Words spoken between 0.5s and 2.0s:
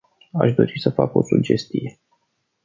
dori să fac o sugestie.